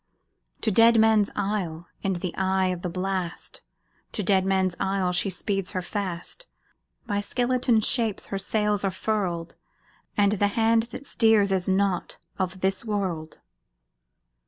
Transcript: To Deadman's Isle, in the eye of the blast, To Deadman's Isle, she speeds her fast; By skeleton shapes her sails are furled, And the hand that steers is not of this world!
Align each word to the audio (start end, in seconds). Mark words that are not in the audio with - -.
To 0.61 0.71
Deadman's 0.71 1.29
Isle, 1.35 1.85
in 2.01 2.13
the 2.13 2.33
eye 2.35 2.69
of 2.69 2.81
the 2.81 2.89
blast, 2.89 3.61
To 4.13 4.23
Deadman's 4.23 4.75
Isle, 4.79 5.13
she 5.13 5.29
speeds 5.29 5.73
her 5.77 5.83
fast; 5.83 6.47
By 7.05 7.21
skeleton 7.21 7.81
shapes 7.81 8.25
her 8.33 8.39
sails 8.39 8.83
are 8.83 8.89
furled, 8.89 9.57
And 10.17 10.31
the 10.31 10.47
hand 10.57 10.87
that 10.89 11.05
steers 11.05 11.51
is 11.51 11.69
not 11.69 12.17
of 12.39 12.61
this 12.61 12.83
world! 12.83 13.41